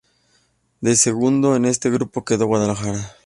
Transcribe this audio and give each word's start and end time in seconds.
De 0.79 0.95
segundo 0.95 1.55
en 1.55 1.63
este 1.65 1.91
grupo 1.91 2.25
quedó 2.25 2.47
Guadalajara. 2.47 3.11